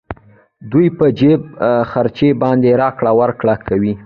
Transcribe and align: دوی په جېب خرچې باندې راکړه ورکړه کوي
دوی 0.71 0.87
په 0.97 1.05
جېب 1.19 1.41
خرچې 1.91 2.29
باندې 2.41 2.69
راکړه 2.81 3.11
ورکړه 3.21 3.55
کوي 3.67 3.93